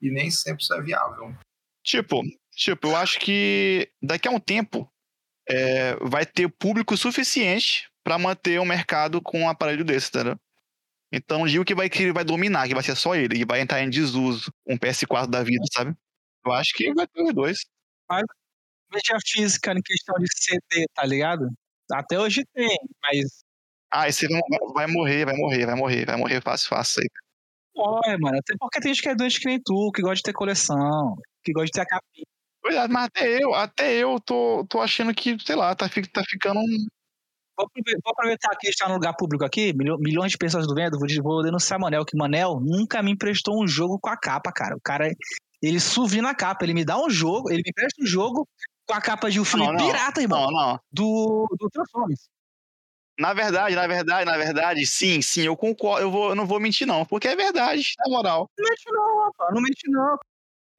[0.00, 1.34] E nem sempre isso é viável.
[1.82, 4.88] Tipo, tipo, eu acho que daqui a um tempo
[5.48, 10.38] é, vai ter público suficiente pra manter um mercado com um aparelho desse, entendeu?
[11.12, 13.60] Então, digo que vai, que ele vai dominar, que vai ser só ele, e vai
[13.60, 15.96] entrar em desuso um PS4 da vida, sabe?
[16.44, 17.58] Eu acho que vai ter os dois.
[18.92, 21.48] Mídia física em questão de CD, tá ligado?
[21.92, 23.42] Até hoje tem, mas
[23.90, 24.40] Ah, esse vai,
[24.74, 27.08] vai morrer, vai morrer, vai morrer, vai morrer fácil, fácil aí.
[27.76, 28.38] morre, mano.
[28.38, 31.16] Até porque tem gente que é doente que nem tu, que gosta de ter coleção,
[31.44, 32.26] que gosta de ter a capinha.
[32.60, 36.22] Pois é, mas até eu, até eu tô, tô achando que, sei lá, tá, tá
[36.28, 36.86] ficando um.
[37.56, 40.98] Vou aprove- vou aproveitar que está no lugar público aqui, milhões de pessoas do vendo,
[41.22, 44.76] vou denunciar Manel, que Manel nunca me emprestou um jogo com a capa, cara.
[44.76, 45.10] O cara,
[45.62, 48.46] ele suvi na capa, ele me dá um jogo, ele me empresta um jogo
[48.88, 49.86] com a capa de um filme Não, não.
[49.86, 50.80] pirata, irmão, Não, não.
[50.90, 52.28] do, do Transformers.
[53.20, 56.02] Na verdade, na verdade, na verdade, sim, sim, eu concordo.
[56.06, 58.48] Eu, vou, eu não vou mentir, não, porque é verdade, na moral.
[58.56, 59.54] Não mente não, rapaz.
[59.54, 60.16] Não mente não.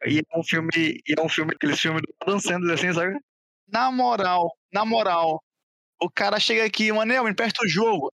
[0.05, 3.19] E é um filme, e é um filme, aqueles filmes do Adam Sandler, assim, sabe?
[3.67, 5.43] Na moral, na moral.
[6.01, 8.11] O cara chega aqui, Manel, me empresta o jogo.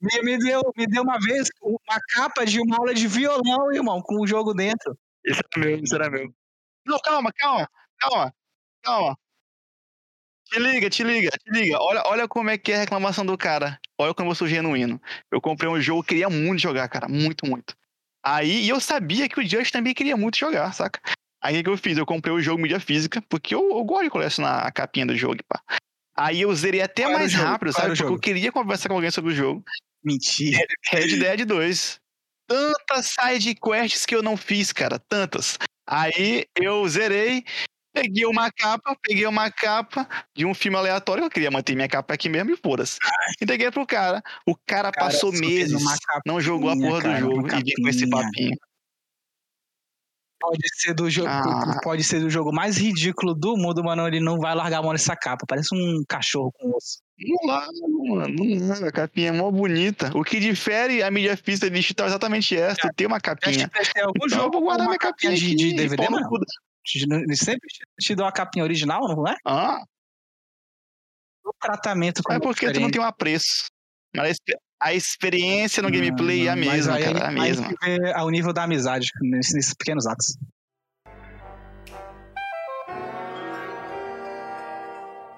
[0.00, 4.02] Me, me, deu, me deu uma vez uma capa de uma aula de violão, irmão,
[4.02, 4.98] com o jogo dentro.
[5.24, 6.34] Esse era meu, esse era meu.
[6.86, 7.68] Não, calma, calma,
[8.00, 8.34] calma,
[8.82, 9.16] calma.
[10.50, 11.78] Te liga, te liga, te liga.
[11.80, 13.78] Olha, olha como é que é a reclamação do cara.
[13.96, 15.00] Olha como eu sou genuíno.
[15.30, 17.08] Eu comprei um jogo, queria muito jogar, cara.
[17.08, 17.76] Muito, muito.
[18.24, 21.00] Aí, e eu sabia que o Just também queria muito jogar, saca?
[21.42, 21.96] Aí o que que eu fiz?
[21.96, 25.16] Eu comprei o jogo mídia física, porque eu, eu gosto de colecionar a capinha do
[25.16, 25.62] jogo, pá.
[26.16, 27.44] Aí eu zerei até o mais jogo?
[27.44, 27.96] rápido, sabe?
[27.96, 29.64] Porque eu queria conversar com alguém sobre o jogo.
[30.04, 30.66] Mentira.
[30.90, 32.00] Red Dead 2.
[32.46, 34.98] Tantas side quests que eu não fiz, cara.
[34.98, 35.56] Tantas.
[35.86, 37.44] Aí eu zerei,
[38.02, 41.24] peguei uma capa, peguei uma capa de um filme aleatório.
[41.24, 42.98] Eu queria manter minha capa aqui mesmo e foda-se.
[43.40, 44.22] Entreguei pro cara.
[44.46, 45.82] O cara, Cara, passou meses,
[46.26, 48.56] não jogou a porra cara, do jogo e vinha com esse papinho.
[50.42, 51.78] Pode ser do jogo, Ah.
[51.82, 54.06] pode ser do jogo mais ridículo do mundo, mano.
[54.08, 55.44] Ele não vai largar a mão nessa capa.
[55.46, 57.00] Parece um cachorro com osso.
[57.18, 57.66] Não lá,
[58.08, 58.34] mano.
[58.34, 58.88] Não lá.
[58.88, 60.10] A capinha é mó bonita.
[60.16, 62.90] O que difere a mídia física digital é exatamente essa.
[62.96, 63.68] Tem uma Já te capinha.
[63.68, 66.26] prestei algum Então jogo vou guardar minha capinha de, de DVD, mano?
[67.36, 69.36] Sempre te, te deu a capinha original, não é?
[69.46, 69.82] Ah,
[71.44, 73.66] O tratamento com é porque tu não tem um apreço.
[74.14, 77.18] Mas a expe- a experiência no gameplay é a mesma, aí, cara.
[77.18, 77.68] É a aí mesma.
[77.68, 80.36] que vê o nível da amizade nesses, nesses pequenos atos.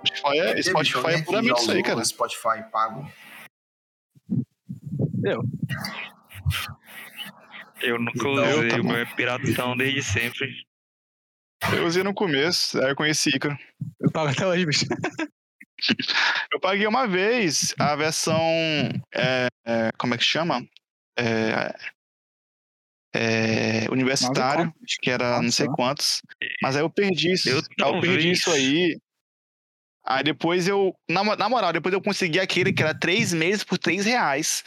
[0.05, 1.99] Spotify é, Spotify é que puramente isso aí, cara.
[1.99, 3.11] o Spotify pago.
[7.81, 10.67] Eu nunca Então, usei, tá o meu é piratão desde sempre.
[11.77, 13.57] Eu usei no começo, aí eu conheci Icaro.
[14.01, 14.87] Eu pago até hoje, bicho.
[16.53, 18.41] Eu paguei uma vez a versão.
[19.13, 20.65] é, é, como é que chama?
[21.19, 21.75] É,
[23.15, 26.23] é, universitário, conto, que era não sei quantos.
[26.63, 27.49] Mas aí eu perdi isso.
[27.49, 28.99] Eu Aí eu perdi isso aí.
[30.05, 30.95] Aí depois eu.
[31.09, 34.65] Na, na moral, depois eu consegui aquele que era três meses por três reais.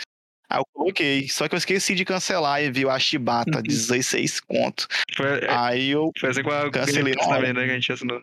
[0.50, 1.28] Aí eu coloquei.
[1.30, 4.88] Só que eu esqueci de cancelar e viu a Chibata, 16 conto.
[5.16, 6.12] Foi, é, Aí eu.
[6.20, 7.66] foi assim com a Cancelei Game também, né?
[7.66, 8.22] Que a gente assinou.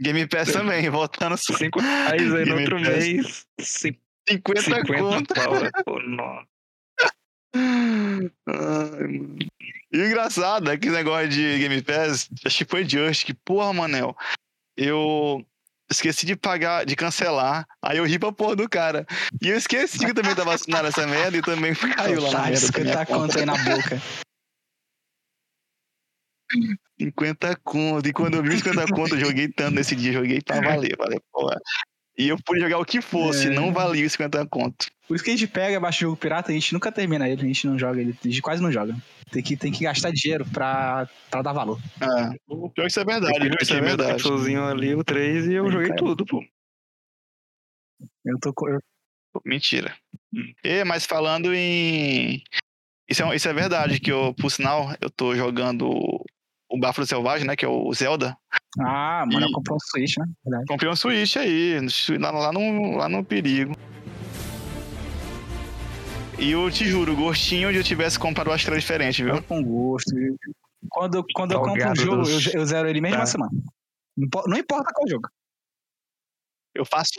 [0.00, 1.56] Game Pass também, voltando só.
[1.56, 2.88] Cinco reais aí no outro Pass.
[2.88, 3.46] mês.
[3.60, 3.96] cin-
[4.28, 5.34] 50, 50 conto.
[5.34, 5.54] pau.
[5.84, 6.46] Pô, nossa.
[7.54, 9.38] Ai, mano.
[9.92, 13.34] E o engraçado é que esse negócio de Game Pass, acho que foi Just, que,
[13.34, 14.16] porra, Manel,
[14.76, 15.44] eu
[15.92, 19.06] esqueci de pagar, de cancelar, aí eu ri pra porra do cara.
[19.40, 22.56] E eu esqueci que eu também tava assinando essa merda e também caiu lá minha
[22.56, 24.02] 50 conto aí na boca.
[27.00, 28.08] 50 conto.
[28.08, 30.96] E quando eu vi os 50 conto, eu joguei tanto nesse dia, joguei pra valer,
[30.96, 31.60] valeu, porra.
[32.18, 33.50] E eu pude jogar o que fosse, É.
[33.50, 34.86] não valia os 50 conto.
[35.08, 37.42] Por isso que a gente pega, baixa o jogo pirata, a gente nunca termina ele,
[37.42, 38.94] a gente não joga ele, a gente quase não joga.
[39.30, 41.80] Tem que, tem que gastar dinheiro pra, pra dar valor.
[42.00, 42.36] É.
[42.46, 44.22] Pior que isso é verdade, Eu que isso é verdade.
[44.22, 45.98] Sozinho ali, o 3, e eu joguei cara.
[45.98, 46.44] tudo, pô.
[48.24, 48.80] Eu tô eu-
[49.44, 49.96] Mentira.
[50.34, 50.52] Hum.
[50.62, 52.42] E, mas falando em.
[53.08, 56.22] Isso é, isso é verdade, que eu, por sinal, eu tô jogando
[56.72, 57.54] o Báfalo Selvagem, né?
[57.54, 58.36] Que é o Zelda.
[58.80, 60.24] Ah, mano, E- eu comprei um Switch, né?
[60.44, 60.66] Verdade.
[60.66, 61.76] Comprei um Switch aí,
[62.18, 63.76] lá, lá, no, lá no perigo.
[66.38, 69.36] E eu te juro, gostinho de eu tivesse comprado uma estrela diferente, viu?
[69.36, 70.10] Eu com gosto.
[70.88, 72.56] Quando, quando eu compro um jogo, eu, doce.
[72.56, 73.20] eu zero ele mesmo Tá.
[73.20, 73.50] na semana.
[74.16, 75.28] Não impo- Não importa qual jogo.
[76.74, 77.12] Eu faço.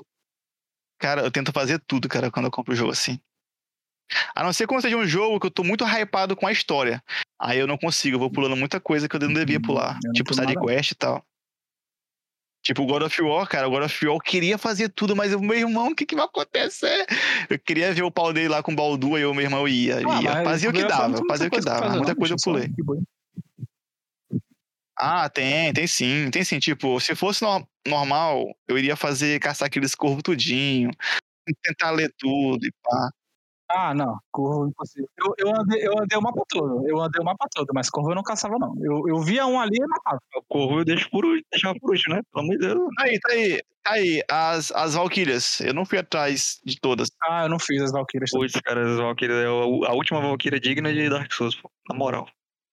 [0.99, 3.19] Cara, eu tento fazer tudo, cara, quando eu compro o jogo assim.
[4.35, 7.03] A não ser quando seja um jogo que eu tô muito hypado com a história.
[7.39, 9.99] Aí eu não consigo, eu vou pulando muita coisa que eu não devia pular.
[10.05, 11.25] Eu tipo side quest e tal.
[12.63, 13.67] Tipo o God of War, cara.
[13.67, 16.15] O God of War eu queria fazer tudo, mas o meu irmão, o que, que
[16.15, 17.05] vai acontecer?
[17.49, 19.97] Eu queria ver o pau dele lá com o Baldu, aí o meu irmão ia.
[19.97, 20.43] Ah, ia.
[20.43, 21.79] Fazia o que dava, fazia o que dava.
[21.81, 22.69] fazer, Muita coisa eu pulei.
[24.97, 26.59] Ah, tem, tem sim, tem sim.
[26.59, 30.91] Tipo, se fosse no- normal, eu iria fazer, caçar aqueles corvos tudinho,
[31.63, 33.09] tentar ler tudo e pá.
[33.75, 34.19] Ah, não.
[34.31, 35.09] Corvo impossível.
[35.17, 36.87] Eu, eu, andei, eu andei o mapa todo.
[36.87, 38.73] Eu andei o mapa todo, mas corvo eu não caçava, não.
[38.79, 40.19] Eu, eu via um ali e matava.
[40.35, 42.21] Eu corro eu deixo por último, deixava por último, né?
[42.31, 42.89] Pelo amor de Deus.
[42.95, 44.23] Tá aí, tá aí, tá aí.
[44.29, 45.59] As, as Valkyrias.
[45.61, 47.09] Eu não fui atrás de todas.
[47.23, 48.29] Ah, eu não fiz as Valkyrias.
[48.29, 51.71] Putz, cara, as Valkyria é a a última Valkyria digna de Dark Souls, pô.
[51.89, 52.27] Na moral.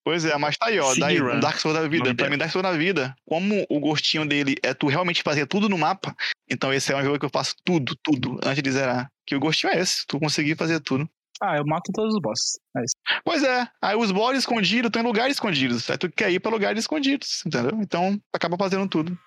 [0.05, 0.95] Pois é, mas tá aí, ó.
[0.95, 2.15] Daí, um Dark Souls da vida.
[2.15, 5.69] Pra mim, Dark Souls da vida, como o gostinho dele é tu realmente fazer tudo
[5.69, 6.15] no mapa,
[6.49, 9.11] então esse é um jogo que eu faço tudo, tudo, antes de zerar.
[9.27, 11.09] Que o gostinho é esse, tu conseguir fazer tudo.
[11.43, 12.59] Ah, eu mato todos os bosses.
[12.77, 12.95] É isso.
[13.25, 15.89] Pois é, aí os bosses escondidos estão em lugares escondidos.
[15.89, 17.79] Aí tu quer ir pra lugares escondidos, entendeu?
[17.81, 19.19] Então, acaba fazendo tudo.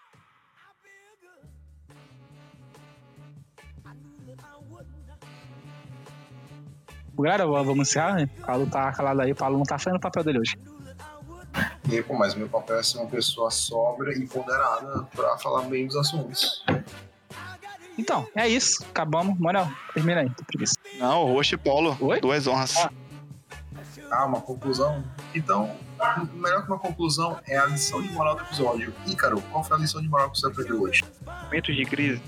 [7.18, 8.30] Galera, vamos encerrar, né?
[8.40, 10.58] O Paulo tá calado aí, o Paulo não tá fazendo o papel dele hoje.
[11.92, 15.86] E, pô, mas meu papel é ser uma pessoa sóbria e ponderada pra falar bem
[15.86, 16.66] dos assuntos.
[17.98, 18.84] Então, é isso.
[18.90, 19.38] Acabamos.
[19.40, 20.32] Manuel, termina aí.
[20.98, 21.96] Não, Roxo e Paulo.
[22.02, 22.20] Oi?
[22.20, 22.78] Duas honras.
[22.78, 22.90] Ah.
[24.10, 25.04] Ah, uma conclusão?
[25.34, 25.76] Então,
[26.36, 28.94] melhor que uma conclusão é a lição de moral do episódio.
[29.08, 31.04] Ícaro, qual foi a lição de moral que você aprendeu hoje?
[31.46, 32.22] momentos de crise,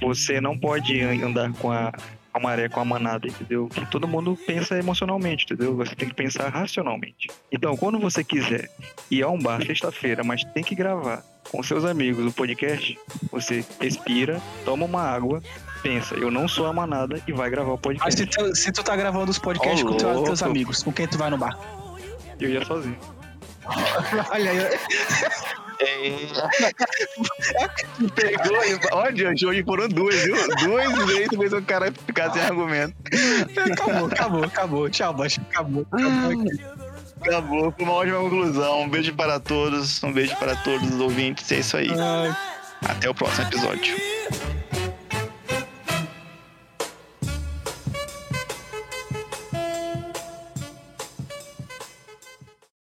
[0.00, 1.92] você não pode andar com a,
[2.36, 3.68] a maré, com a manada, entendeu?
[3.68, 5.74] Que todo mundo pensa emocionalmente, entendeu?
[5.76, 7.28] Você tem que pensar racionalmente.
[7.50, 8.70] Então, quando você quiser
[9.10, 12.98] ir a um bar sexta-feira, mas tem que gravar com seus amigos o podcast,
[13.30, 15.40] você respira, toma uma água,
[15.82, 18.20] pensa, eu não sou a manada e vai gravar o Mas podcast.
[18.20, 21.06] se tu, se tu tá gravando os podcasts Ô, com teu- teus amigos, com quem
[21.06, 21.56] tu vai no bar?
[22.40, 22.98] Eu ia sozinho.
[24.30, 24.58] Olha aí.
[28.14, 28.78] Pegou e.
[28.92, 30.36] Olha, hoje foram duas, viu?
[30.64, 32.94] Duas vezes fez o cara ficar sem argumento.
[33.72, 34.90] Acabou, acabou, acabou.
[34.90, 35.40] Tchau, baixo.
[35.50, 35.86] Acabou.
[35.92, 36.44] acabou.
[37.20, 38.82] Acabou, foi uma ótima conclusão.
[38.82, 41.50] Um beijo para todos, um beijo para todos os ouvintes.
[41.50, 41.88] É isso aí.
[42.86, 43.96] Até o próximo episódio.